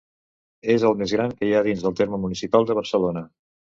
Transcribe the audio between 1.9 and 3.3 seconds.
el terme municipal de Barcelona.